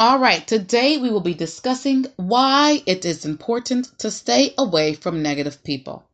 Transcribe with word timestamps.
All 0.00 0.20
right, 0.20 0.46
today 0.46 0.96
we 0.96 1.10
will 1.10 1.22
be 1.22 1.34
discussing 1.34 2.06
why 2.14 2.84
it 2.86 3.04
is 3.04 3.24
important 3.24 3.98
to 3.98 4.12
stay 4.12 4.54
away 4.56 4.94
from 4.94 5.24
negative 5.24 5.64
people. 5.64 6.04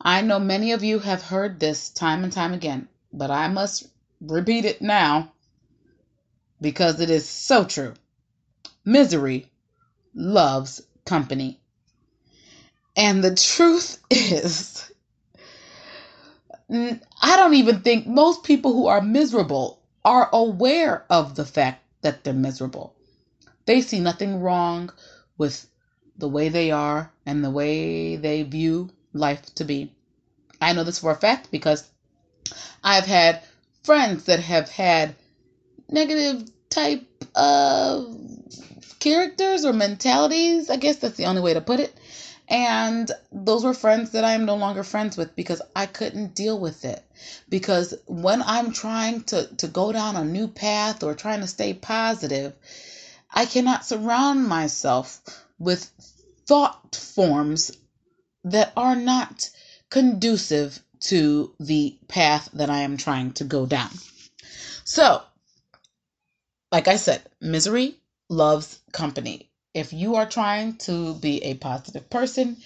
I 0.00 0.20
know 0.20 0.38
many 0.38 0.70
of 0.70 0.84
you 0.84 1.00
have 1.00 1.20
heard 1.22 1.58
this 1.58 1.88
time 1.88 2.22
and 2.22 2.32
time 2.32 2.52
again, 2.52 2.86
but 3.12 3.32
I 3.32 3.48
must 3.48 3.88
repeat 4.20 4.64
it 4.64 4.80
now 4.80 5.32
because 6.60 7.00
it 7.00 7.10
is 7.10 7.28
so 7.28 7.64
true. 7.64 7.94
Misery 8.84 9.50
loves 10.14 10.80
company. 11.04 11.58
And 12.94 13.24
the 13.24 13.34
truth 13.34 13.98
is, 14.10 14.88
I 16.70 17.36
don't 17.36 17.54
even 17.54 17.80
think 17.80 18.06
most 18.06 18.44
people 18.44 18.72
who 18.72 18.86
are 18.86 19.02
miserable 19.02 19.80
are 20.04 20.30
aware 20.32 21.04
of 21.10 21.34
the 21.34 21.44
fact 21.44 21.83
that 22.04 22.22
they're 22.22 22.34
miserable. 22.34 22.94
They 23.66 23.80
see 23.80 23.98
nothing 23.98 24.40
wrong 24.40 24.90
with 25.38 25.66
the 26.16 26.28
way 26.28 26.50
they 26.50 26.70
are 26.70 27.10
and 27.26 27.42
the 27.42 27.50
way 27.50 28.16
they 28.16 28.42
view 28.42 28.90
life 29.12 29.42
to 29.56 29.64
be. 29.64 29.90
I 30.60 30.74
know 30.74 30.84
this 30.84 31.00
for 31.00 31.10
a 31.10 31.16
fact 31.16 31.50
because 31.50 31.88
I've 32.82 33.06
had 33.06 33.42
friends 33.82 34.24
that 34.24 34.40
have 34.40 34.68
had 34.68 35.16
negative 35.88 36.48
type 36.68 37.06
of 37.34 38.16
characters 39.00 39.64
or 39.64 39.72
mentalities. 39.72 40.70
I 40.70 40.76
guess 40.76 40.96
that's 40.96 41.16
the 41.16 41.26
only 41.26 41.40
way 41.40 41.54
to 41.54 41.60
put 41.60 41.80
it. 41.80 41.94
And 42.48 43.10
those 43.32 43.64
were 43.64 43.74
friends 43.74 44.10
that 44.10 44.24
I 44.24 44.32
am 44.32 44.44
no 44.44 44.56
longer 44.56 44.84
friends 44.84 45.16
with 45.16 45.34
because 45.34 45.62
I 45.74 45.86
couldn't 45.86 46.34
deal 46.34 46.58
with 46.58 46.84
it. 46.84 47.02
Because 47.48 47.94
when 48.06 48.42
I'm 48.42 48.72
trying 48.72 49.22
to, 49.24 49.46
to 49.56 49.66
go 49.66 49.92
down 49.92 50.16
a 50.16 50.24
new 50.24 50.48
path 50.48 51.02
or 51.02 51.14
trying 51.14 51.40
to 51.40 51.46
stay 51.46 51.72
positive, 51.72 52.52
I 53.32 53.46
cannot 53.46 53.86
surround 53.86 54.46
myself 54.46 55.22
with 55.58 55.90
thought 56.46 56.94
forms 56.94 57.72
that 58.44 58.72
are 58.76 58.96
not 58.96 59.48
conducive 59.88 60.80
to 61.00 61.54
the 61.58 61.96
path 62.08 62.50
that 62.52 62.70
I 62.70 62.80
am 62.80 62.96
trying 62.96 63.32
to 63.34 63.44
go 63.44 63.64
down. 63.66 63.90
So, 64.84 65.22
like 66.70 66.88
I 66.88 66.96
said, 66.96 67.22
misery 67.40 67.96
loves 68.28 68.80
company 68.92 69.50
if 69.74 69.92
you 69.92 70.14
are 70.14 70.26
trying 70.26 70.76
to 70.76 71.14
be 71.14 71.42
a 71.44 71.54
positive 71.54 72.08
person, 72.08 72.56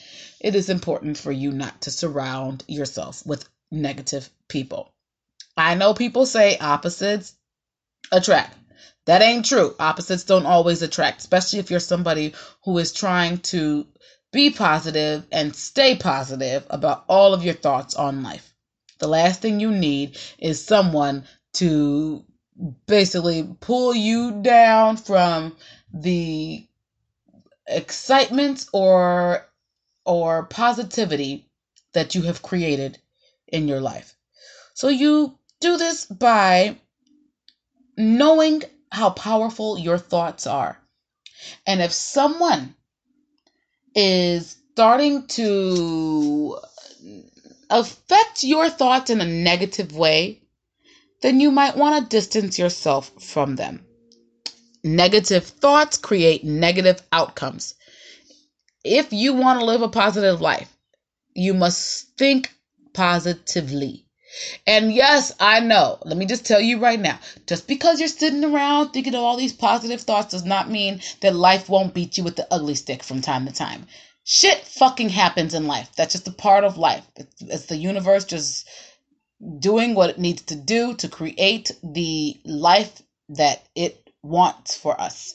it 0.40 0.54
is 0.54 0.68
important 0.68 1.16
for 1.16 1.32
you 1.32 1.50
not 1.50 1.80
to 1.82 1.90
surround 1.90 2.62
yourself 2.68 3.24
with 3.26 3.48
negative 3.72 4.28
people. 4.48 4.92
I 5.56 5.74
know 5.74 5.94
people 5.94 6.26
say 6.26 6.58
opposites 6.58 7.34
attract. 8.12 8.56
That 9.06 9.22
ain't 9.22 9.46
true. 9.46 9.74
Opposites 9.80 10.24
don't 10.24 10.46
always 10.46 10.82
attract, 10.82 11.20
especially 11.20 11.58
if 11.60 11.70
you're 11.70 11.80
somebody 11.80 12.34
who 12.64 12.76
is 12.78 12.92
trying 12.92 13.38
to 13.38 13.86
be 14.32 14.50
positive 14.50 15.26
and 15.32 15.56
stay 15.56 15.96
positive 15.96 16.66
about 16.68 17.04
all 17.08 17.32
of 17.32 17.42
your 17.42 17.54
thoughts 17.54 17.94
on 17.94 18.22
life. 18.22 18.52
The 18.98 19.08
last 19.08 19.40
thing 19.40 19.60
you 19.60 19.70
need 19.70 20.18
is 20.38 20.62
someone 20.62 21.24
to 21.54 22.24
basically 22.86 23.48
pull 23.60 23.94
you 23.94 24.42
down 24.42 24.98
from 24.98 25.56
the 25.92 26.67
excitement 27.68 28.66
or 28.72 29.46
or 30.04 30.44
positivity 30.44 31.46
that 31.92 32.14
you 32.14 32.22
have 32.22 32.42
created 32.42 32.98
in 33.46 33.68
your 33.68 33.80
life. 33.80 34.14
So 34.74 34.88
you 34.88 35.38
do 35.60 35.76
this 35.76 36.06
by 36.06 36.78
knowing 37.96 38.62
how 38.90 39.10
powerful 39.10 39.78
your 39.78 39.98
thoughts 39.98 40.46
are. 40.46 40.80
And 41.66 41.82
if 41.82 41.92
someone 41.92 42.74
is 43.94 44.56
starting 44.72 45.26
to 45.26 46.58
affect 47.68 48.44
your 48.44 48.70
thoughts 48.70 49.10
in 49.10 49.20
a 49.20 49.26
negative 49.26 49.94
way, 49.94 50.40
then 51.20 51.40
you 51.40 51.50
might 51.50 51.76
want 51.76 52.02
to 52.02 52.16
distance 52.16 52.58
yourself 52.58 53.10
from 53.20 53.56
them. 53.56 53.84
Negative 54.84 55.44
thoughts 55.44 55.96
create 55.96 56.44
negative 56.44 57.02
outcomes. 57.12 57.74
If 58.84 59.12
you 59.12 59.34
want 59.34 59.60
to 59.60 59.66
live 59.66 59.82
a 59.82 59.88
positive 59.88 60.40
life, 60.40 60.72
you 61.34 61.54
must 61.54 62.16
think 62.16 62.52
positively. 62.94 64.06
And 64.66 64.92
yes, 64.92 65.32
I 65.40 65.60
know. 65.60 65.98
Let 66.04 66.16
me 66.16 66.26
just 66.26 66.44
tell 66.44 66.60
you 66.60 66.78
right 66.78 67.00
now 67.00 67.18
just 67.46 67.66
because 67.66 67.98
you're 67.98 68.08
sitting 68.08 68.44
around 68.44 68.90
thinking 68.90 69.14
of 69.14 69.22
all 69.22 69.36
these 69.36 69.52
positive 69.52 70.02
thoughts 70.02 70.32
does 70.32 70.44
not 70.44 70.70
mean 70.70 71.00
that 71.20 71.34
life 71.34 71.68
won't 71.68 71.94
beat 71.94 72.18
you 72.18 72.24
with 72.24 72.36
the 72.36 72.46
ugly 72.52 72.74
stick 72.74 73.02
from 73.02 73.20
time 73.20 73.46
to 73.46 73.52
time. 73.52 73.86
Shit 74.24 74.58
fucking 74.58 75.08
happens 75.08 75.54
in 75.54 75.66
life. 75.66 75.90
That's 75.96 76.12
just 76.12 76.28
a 76.28 76.32
part 76.32 76.64
of 76.64 76.76
life. 76.76 77.06
It's, 77.16 77.66
the 77.66 77.76
universe 77.76 78.26
just 78.26 78.68
doing 79.58 79.94
what 79.94 80.10
it 80.10 80.18
needs 80.18 80.42
to 80.42 80.56
do 80.56 80.94
to 80.94 81.08
create 81.08 81.70
the 81.82 82.38
life 82.44 83.00
that 83.30 83.66
it 83.74 84.07
wants 84.22 84.76
for 84.76 85.00
us. 85.00 85.34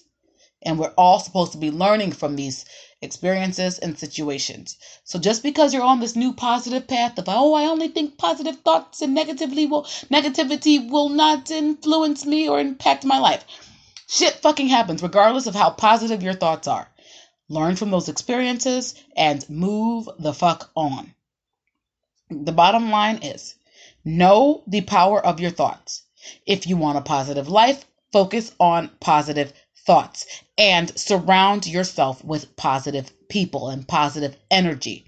And 0.62 0.80
we're 0.80 0.94
all 0.98 1.20
supposed 1.20 1.52
to 1.52 1.58
be 1.58 1.72
learning 1.72 2.14
from 2.14 2.36
these 2.36 2.66
experiences 3.02 3.80
and 3.80 4.00
situations. 4.00 4.78
So 5.04 5.20
just 5.20 5.44
because 5.44 5.74
you're 5.74 5.84
on 5.84 6.00
this 6.00 6.16
new 6.16 6.34
positive 6.34 6.88
path 6.88 7.18
of 7.18 7.26
oh 7.28 7.54
I 7.54 7.66
only 7.66 7.90
think 7.90 8.18
positive 8.18 8.62
thoughts 8.62 9.02
and 9.02 9.14
negatively 9.14 9.66
will 9.66 9.84
negativity 10.10 10.90
will 10.90 11.10
not 11.10 11.52
influence 11.52 12.26
me 12.26 12.48
or 12.48 12.60
impact 12.60 13.04
my 13.04 13.20
life. 13.20 13.44
Shit 14.08 14.36
fucking 14.36 14.68
happens 14.68 15.04
regardless 15.04 15.48
of 15.48 15.56
how 15.56 15.72
positive 15.72 16.24
your 16.24 16.34
thoughts 16.34 16.68
are. 16.68 16.90
Learn 17.50 17.76
from 17.76 17.92
those 17.92 18.08
experiences 18.08 18.96
and 19.18 19.48
move 19.50 20.08
the 20.18 20.34
fuck 20.34 20.72
on. 20.76 21.14
The 22.30 22.54
bottom 22.54 22.90
line 22.90 23.18
is 23.18 23.56
know 24.06 24.64
the 24.66 24.82
power 24.82 25.24
of 25.24 25.40
your 25.40 25.52
thoughts. 25.52 26.04
If 26.46 26.68
you 26.68 26.78
want 26.78 26.98
a 26.98 27.02
positive 27.02 27.50
life, 27.50 27.86
Focus 28.14 28.54
on 28.60 28.92
positive 29.02 29.52
thoughts 29.86 30.26
and 30.58 30.98
surround 30.98 31.68
yourself 31.68 32.24
with 32.24 32.56
positive 32.56 33.12
people 33.28 33.70
and 33.70 33.88
positive 33.88 34.38
energy. 34.50 35.06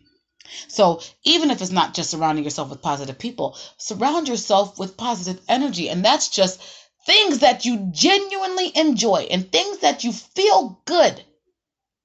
So, 0.67 1.01
even 1.23 1.51
if 1.51 1.61
it's 1.61 1.71
not 1.71 1.93
just 1.93 2.09
surrounding 2.09 2.43
yourself 2.43 2.69
with 2.69 2.81
positive 2.81 3.17
people, 3.17 3.57
surround 3.77 4.27
yourself 4.27 4.77
with 4.77 4.97
positive 4.97 5.41
energy. 5.47 5.89
And 5.89 6.03
that's 6.03 6.29
just 6.29 6.61
things 7.05 7.39
that 7.39 7.65
you 7.65 7.89
genuinely 7.91 8.71
enjoy 8.75 9.27
and 9.31 9.51
things 9.51 9.79
that 9.79 10.03
you 10.03 10.11
feel 10.11 10.81
good 10.85 11.23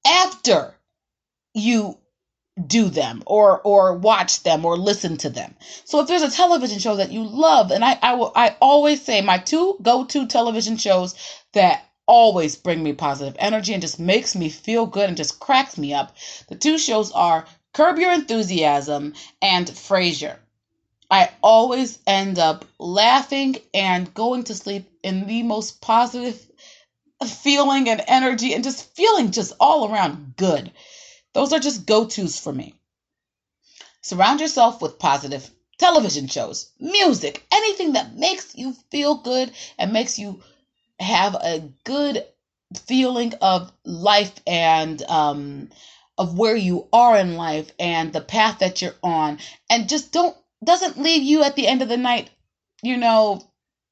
after 0.06 0.74
you 1.54 1.99
do 2.66 2.88
them 2.88 3.22
or 3.26 3.60
or 3.60 3.94
watch 3.94 4.42
them 4.42 4.64
or 4.64 4.76
listen 4.76 5.16
to 5.18 5.30
them. 5.30 5.54
So 5.84 6.00
if 6.00 6.08
there's 6.08 6.22
a 6.22 6.30
television 6.30 6.78
show 6.78 6.96
that 6.96 7.12
you 7.12 7.24
love, 7.24 7.70
and 7.70 7.84
I 7.84 7.98
I 8.02 8.14
will 8.14 8.32
I 8.34 8.56
always 8.60 9.02
say 9.02 9.20
my 9.20 9.38
two 9.38 9.76
go-to 9.82 10.26
television 10.26 10.76
shows 10.76 11.14
that 11.52 11.86
always 12.06 12.56
bring 12.56 12.82
me 12.82 12.92
positive 12.92 13.36
energy 13.38 13.72
and 13.72 13.80
just 13.80 14.00
makes 14.00 14.34
me 14.34 14.48
feel 14.48 14.86
good 14.86 15.08
and 15.08 15.16
just 15.16 15.38
cracks 15.38 15.78
me 15.78 15.94
up. 15.94 16.16
The 16.48 16.56
two 16.56 16.76
shows 16.76 17.12
are 17.12 17.46
Curb 17.72 17.98
Your 17.98 18.12
Enthusiasm 18.12 19.14
and 19.40 19.66
Frasier. 19.68 20.36
I 21.10 21.30
always 21.42 21.98
end 22.06 22.38
up 22.38 22.64
laughing 22.78 23.56
and 23.74 24.12
going 24.14 24.44
to 24.44 24.54
sleep 24.54 24.90
in 25.02 25.26
the 25.26 25.42
most 25.42 25.80
positive 25.80 26.46
feeling 27.26 27.88
and 27.88 28.02
energy 28.06 28.54
and 28.54 28.64
just 28.64 28.94
feeling 28.94 29.30
just 29.30 29.52
all 29.60 29.92
around 29.92 30.34
good. 30.36 30.72
Those 31.32 31.52
are 31.52 31.60
just 31.60 31.86
go 31.86 32.06
tos 32.06 32.38
for 32.38 32.52
me. 32.52 32.74
Surround 34.02 34.40
yourself 34.40 34.80
with 34.82 34.98
positive 34.98 35.50
television 35.78 36.26
shows, 36.26 36.70
music, 36.78 37.46
anything 37.52 37.94
that 37.94 38.16
makes 38.16 38.54
you 38.54 38.74
feel 38.90 39.14
good 39.16 39.50
and 39.78 39.92
makes 39.92 40.18
you 40.18 40.42
have 40.98 41.34
a 41.34 41.70
good 41.84 42.24
feeling 42.86 43.32
of 43.40 43.72
life 43.84 44.34
and 44.46 45.02
um, 45.02 45.70
of 46.18 46.38
where 46.38 46.56
you 46.56 46.86
are 46.92 47.16
in 47.16 47.36
life 47.36 47.70
and 47.78 48.12
the 48.12 48.20
path 48.20 48.58
that 48.58 48.82
you're 48.82 48.94
on. 49.02 49.38
And 49.68 49.88
just 49.88 50.12
don't 50.12 50.36
doesn't 50.62 50.98
leave 50.98 51.22
you 51.22 51.42
at 51.42 51.56
the 51.56 51.66
end 51.66 51.80
of 51.80 51.88
the 51.88 51.96
night 51.96 52.28
you 52.82 52.96
know 52.96 53.42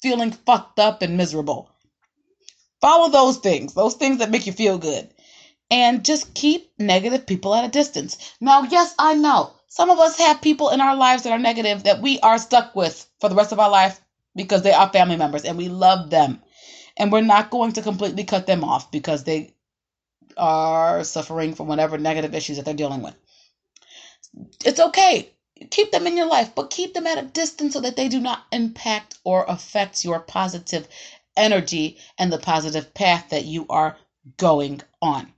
feeling 0.02 0.31
fucked 0.32 0.79
up 0.79 1.02
and 1.02 1.17
miserable. 1.17 1.70
Follow 2.81 3.11
those 3.11 3.38
things 3.38 3.75
those 3.75 3.94
things 3.94 4.19
that 4.19 4.31
make 4.31 4.46
you 4.46 4.52
feel 4.52 4.79
good 4.79 5.08
and 5.70 6.05
just 6.05 6.35
keep 6.35 6.70
negative 6.79 7.26
people 7.26 7.55
at 7.55 7.65
a 7.65 7.69
distance. 7.69 8.35
Now, 8.41 8.62
yes, 8.62 8.94
I 8.99 9.15
know 9.15 9.53
some 9.69 9.91
of 9.91 9.99
us 9.99 10.19
have 10.19 10.41
people 10.41 10.70
in 10.70 10.81
our 10.81 10.97
lives 10.97 11.23
that 11.23 11.32
are 11.32 11.38
negative 11.38 11.85
that 11.85 12.00
we 12.00 12.19
are 12.20 12.38
stuck 12.38 12.75
with 12.75 13.06
for 13.20 13.29
the 13.29 13.35
rest 13.35 13.53
of 13.53 13.61
our 13.61 13.70
life 13.70 14.00
because 14.35 14.62
they 14.62 14.73
are 14.73 14.88
family 14.91 15.17
members 15.17 15.44
and 15.44 15.59
we 15.59 15.69
love 15.69 16.11
them. 16.11 16.43
And 16.97 17.12
we're 17.12 17.20
not 17.20 17.50
going 17.50 17.73
to 17.73 17.82
completely 17.82 18.25
cut 18.25 18.47
them 18.47 18.65
off 18.65 18.91
because 18.91 19.25
they 19.25 19.55
are 20.37 21.05
suffering 21.05 21.55
from 21.55 21.69
whatever 21.69 21.99
negative 21.99 22.35
issues 22.35 22.56
that 22.56 22.65
they're 22.65 22.75
dealing 22.75 23.03
with. 23.03 23.15
It's 24.65 24.81
okay. 24.81 25.31
Keep 25.70 25.91
them 25.91 26.06
in 26.06 26.17
your 26.17 26.26
life, 26.26 26.55
but 26.55 26.70
keep 26.70 26.94
them 26.94 27.06
at 27.06 27.19
a 27.19 27.26
distance 27.26 27.75
so 27.75 27.81
that 27.81 27.97
they 27.97 28.09
do 28.09 28.20
not 28.20 28.44
impact 28.53 29.19
or 29.25 29.44
affect 29.49 30.05
your 30.05 30.20
positive 30.20 30.88
energy 31.37 31.99
and 32.19 32.32
the 32.32 32.38
positive 32.38 32.94
path 32.94 33.31
that 33.31 33.44
you 33.44 33.67
are 33.69 33.97
going 34.37 34.81
on. 35.03 35.32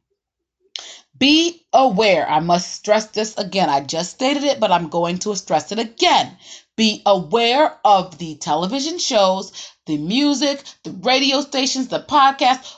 Be 1.20 1.66
aware. 1.74 2.26
I 2.26 2.40
must 2.40 2.72
stress 2.72 3.04
this 3.08 3.36
again. 3.36 3.68
I 3.68 3.82
just 3.82 4.12
stated 4.12 4.42
it, 4.42 4.58
but 4.58 4.72
I'm 4.72 4.88
going 4.88 5.18
to 5.18 5.36
stress 5.36 5.70
it 5.70 5.78
again. 5.78 6.34
Be 6.76 7.02
aware 7.04 7.78
of 7.84 8.16
the 8.16 8.36
television 8.36 8.98
shows, 8.98 9.52
the 9.84 9.98
music, 9.98 10.62
the 10.82 10.92
radio 10.92 11.42
stations, 11.42 11.88
the 11.88 12.00
podcasts. 12.00 12.74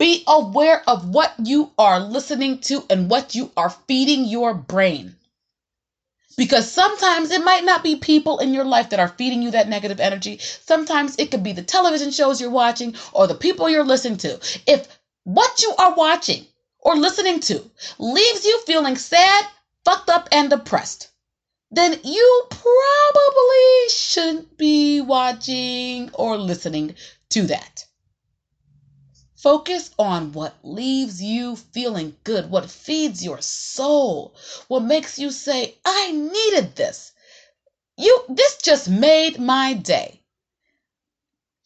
Be 0.00 0.24
aware 0.26 0.82
of 0.90 1.10
what 1.10 1.32
you 1.44 1.70
are 1.78 2.00
listening 2.00 2.58
to 2.62 2.84
and 2.90 3.08
what 3.08 3.36
you 3.36 3.52
are 3.56 3.70
feeding 3.70 4.24
your 4.24 4.52
brain. 4.52 5.14
Because 6.36 6.68
sometimes 6.68 7.30
it 7.30 7.44
might 7.44 7.64
not 7.64 7.84
be 7.84 7.94
people 7.94 8.40
in 8.40 8.52
your 8.52 8.64
life 8.64 8.90
that 8.90 9.00
are 9.00 9.14
feeding 9.16 9.42
you 9.42 9.52
that 9.52 9.68
negative 9.68 10.00
energy. 10.00 10.38
Sometimes 10.38 11.14
it 11.20 11.30
could 11.30 11.44
be 11.44 11.52
the 11.52 11.62
television 11.62 12.10
shows 12.10 12.40
you're 12.40 12.50
watching 12.50 12.96
or 13.12 13.28
the 13.28 13.36
people 13.36 13.70
you're 13.70 13.84
listening 13.84 14.18
to. 14.18 14.40
If 14.66 14.88
what 15.22 15.62
you 15.62 15.72
are 15.78 15.94
watching 15.94 16.46
or 16.80 16.96
listening 16.96 17.40
to 17.40 17.70
leaves 17.98 18.44
you 18.44 18.60
feeling 18.66 18.96
sad, 18.96 19.46
fucked 19.84 20.10
up, 20.10 20.28
and 20.32 20.50
depressed, 20.50 21.08
then 21.70 21.98
you 22.04 22.46
probably 22.48 23.88
shouldn't 23.88 24.56
be 24.56 25.00
watching 25.00 26.10
or 26.14 26.38
listening 26.38 26.94
to 27.30 27.42
that. 27.42 27.84
Focus 29.36 29.90
on 29.98 30.32
what 30.32 30.56
leaves 30.62 31.22
you 31.22 31.56
feeling 31.56 32.16
good, 32.24 32.50
what 32.50 32.70
feeds 32.70 33.24
your 33.24 33.40
soul, 33.40 34.34
what 34.68 34.82
makes 34.82 35.18
you 35.18 35.30
say, 35.30 35.76
I 35.84 36.10
needed 36.12 36.74
this. 36.74 37.12
You 37.96 38.24
this 38.28 38.56
just 38.58 38.88
made 38.88 39.38
my 39.38 39.74
day. 39.74 40.20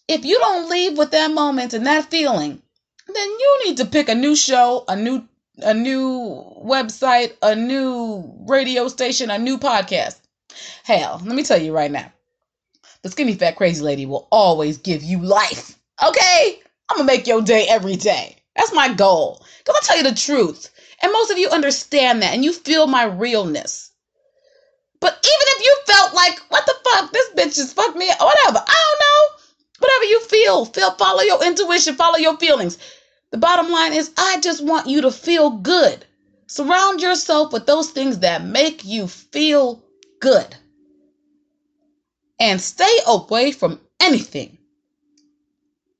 If 0.08 0.24
you 0.24 0.38
don't 0.38 0.68
leave 0.68 0.98
with 0.98 1.12
that 1.12 1.30
moment 1.30 1.72
and 1.72 1.86
that 1.86 2.10
feeling, 2.10 2.62
then 3.14 3.28
you 3.28 3.60
need 3.64 3.76
to 3.78 3.86
pick 3.86 4.08
a 4.08 4.14
new 4.14 4.36
show, 4.36 4.84
a 4.88 4.96
new 4.96 5.26
a 5.62 5.74
new 5.74 6.44
website, 6.64 7.34
a 7.42 7.54
new 7.54 8.32
radio 8.46 8.88
station, 8.88 9.30
a 9.30 9.38
new 9.38 9.58
podcast. 9.58 10.18
Hell, 10.84 11.20
let 11.24 11.34
me 11.34 11.42
tell 11.42 11.60
you 11.60 11.72
right 11.72 11.90
now. 11.90 12.12
The 13.02 13.10
skinny 13.10 13.34
fat 13.34 13.56
crazy 13.56 13.82
lady 13.82 14.06
will 14.06 14.28
always 14.30 14.78
give 14.78 15.02
you 15.02 15.20
life. 15.20 15.78
Okay? 16.06 16.60
I'm 16.88 16.98
gonna 16.98 17.06
make 17.06 17.26
your 17.26 17.42
day 17.42 17.66
every 17.68 17.96
day. 17.96 18.36
That's 18.56 18.74
my 18.74 18.92
goal. 18.92 19.44
Cause 19.64 19.76
I 19.76 19.84
tell 19.84 19.96
you 19.98 20.02
the 20.02 20.14
truth. 20.14 20.70
And 21.02 21.12
most 21.12 21.30
of 21.30 21.38
you 21.38 21.48
understand 21.48 22.22
that 22.22 22.34
and 22.34 22.44
you 22.44 22.52
feel 22.52 22.86
my 22.86 23.04
realness. 23.04 23.90
But 25.00 25.12
even 25.12 25.46
if 25.56 25.64
you 25.64 25.76
felt 25.86 26.14
like, 26.14 26.38
what 26.50 26.66
the 26.66 26.74
fuck, 26.84 27.12
this 27.12 27.30
bitch 27.30 27.56
just 27.56 27.74
fucked 27.74 27.96
me, 27.96 28.06
whatever, 28.06 28.62
I 28.66 28.84
don't 28.84 29.00
know. 29.00 29.40
Whatever 29.78 30.04
you 30.04 30.20
feel, 30.20 30.64
feel, 30.66 30.90
follow 30.92 31.22
your 31.22 31.42
intuition, 31.42 31.94
follow 31.94 32.18
your 32.18 32.36
feelings. 32.36 32.76
The 33.30 33.38
bottom 33.38 33.70
line 33.70 33.92
is, 33.92 34.10
I 34.16 34.40
just 34.40 34.64
want 34.64 34.88
you 34.88 35.02
to 35.02 35.10
feel 35.10 35.50
good. 35.50 36.04
Surround 36.46 37.00
yourself 37.00 37.52
with 37.52 37.66
those 37.66 37.90
things 37.90 38.20
that 38.20 38.44
make 38.44 38.84
you 38.84 39.06
feel 39.06 39.82
good. 40.20 40.56
And 42.40 42.60
stay 42.60 42.92
away 43.06 43.52
from 43.52 43.80
anything 44.00 44.58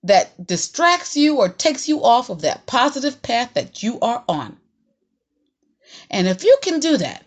that 0.03 0.47
distracts 0.47 1.17
you 1.17 1.37
or 1.37 1.49
takes 1.49 1.88
you 1.88 2.03
off 2.03 2.31
of 2.31 2.43
that 2.43 2.67
positive 2.67 3.23
path 3.23 3.55
that 3.55 3.82
you 3.82 4.00
are 4.00 4.25
on. 4.29 4.56
And 6.11 6.27
if 6.27 6.43
you 6.44 6.59
can 6.62 6.81
do 6.81 6.97
that, 6.97 7.25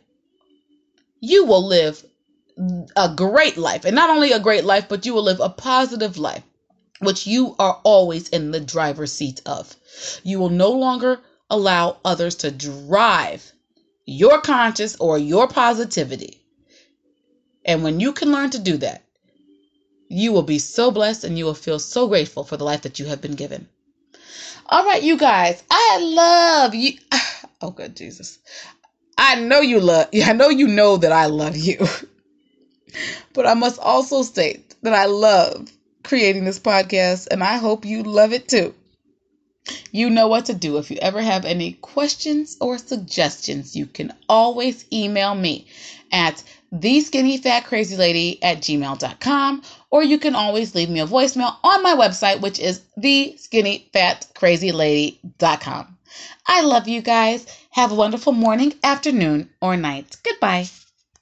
you 1.20 1.46
will 1.46 1.66
live 1.66 2.04
a 2.96 3.14
great 3.16 3.58
life. 3.58 3.86
And 3.86 3.96
not 3.96 4.10
only 4.10 4.32
a 4.32 4.40
great 4.40 4.66
life, 4.66 4.90
but 4.90 5.06
you 5.06 5.14
will 5.14 5.24
live 5.24 5.40
a 5.40 5.50
positive 5.50 6.18
life, 6.18 6.44
which 7.04 7.28
you 7.28 7.56
are 7.60 7.80
always 7.84 8.30
in 8.30 8.52
the 8.52 8.60
driver's 8.60 9.12
seat 9.12 9.42
of. 9.46 9.76
You 10.24 10.40
will 10.40 10.50
no 10.50 10.72
longer 10.72 11.22
allow 11.50 11.98
others 12.04 12.36
to 12.36 12.52
drive 12.52 13.52
your 14.06 14.42
conscious 14.42 14.96
or 14.98 15.18
your 15.18 15.48
positivity. 15.48 16.42
And 17.66 17.84
when 17.84 18.00
you 18.00 18.14
can 18.14 18.32
learn 18.32 18.50
to 18.52 18.60
do 18.60 18.78
that, 18.78 19.04
you 20.10 20.32
will 20.32 20.44
be 20.44 20.60
so 20.60 20.92
blessed 20.92 21.24
and 21.24 21.38
you 21.38 21.46
will 21.46 21.54
feel 21.54 21.80
so 21.80 22.08
grateful 22.08 22.44
for 22.44 22.58
the 22.58 22.64
life 22.64 22.82
that 22.82 23.00
you 23.00 23.06
have 23.06 23.22
been 23.22 23.36
given. 23.36 23.68
All 24.68 24.86
right, 24.86 25.02
you 25.02 25.18
guys, 25.18 25.64
I 25.70 26.00
love 26.02 26.76
you. 26.76 26.98
Oh, 27.62 27.72
good 27.72 27.96
Jesus. 27.96 28.40
I 29.18 29.36
know 29.36 29.62
you 29.62 29.80
love, 29.80 30.10
I 30.26 30.34
know 30.34 30.50
you 30.50 30.68
know 30.68 30.98
that 30.98 31.14
I 31.14 31.28
love 31.28 31.56
you. 31.56 31.78
but 33.34 33.48
I 33.48 33.54
must 33.54 33.80
also 33.80 34.22
state 34.22 34.76
that 34.82 34.94
I 34.94 35.06
love 35.06 35.72
creating 36.04 36.46
this 36.46 36.60
podcast 36.60 37.28
and 37.32 37.44
I 37.44 37.58
hope 37.58 37.86
you 37.86 38.04
love 38.04 38.34
it 38.34 38.48
too. 38.48 38.74
You 39.92 40.10
know 40.10 40.28
what 40.28 40.46
to 40.46 40.54
do. 40.54 40.78
If 40.78 40.92
you 40.92 40.98
ever 41.02 41.22
have 41.22 41.46
any 41.46 41.74
questions 41.74 42.58
or 42.60 42.78
suggestions, 42.78 43.76
you 43.76 43.86
can 43.86 44.14
always 44.28 44.86
email 44.92 45.34
me 45.34 45.68
at 46.12 46.44
the 46.74 47.02
skinny 47.02 47.38
fat 47.38 47.66
crazy 47.66 47.96
lady 47.96 48.42
at 48.42 48.58
gmail.com 48.58 49.62
or 49.92 50.04
you 50.04 50.18
can 50.18 50.34
always 50.34 50.74
leave 50.74 50.90
me 50.90 51.00
a 51.00 51.06
voicemail 51.06 51.56
on 51.64 51.84
my 51.84 51.94
website 51.96 52.42
which 52.42 52.60
is 52.60 52.82
the 52.98 53.36
skinny 53.38 53.88
fat 53.94 54.26
crazy 54.34 54.72
lady.com 54.72 55.96
i 56.48 56.64
love 56.64 56.88
you 56.88 57.00
guys 57.00 57.46
have 57.70 57.92
a 57.92 57.96
wonderful 57.96 58.34
morning 58.34 58.74
afternoon 58.84 59.48
or 59.62 59.78
night 59.78 60.18
goodbye 60.24 60.66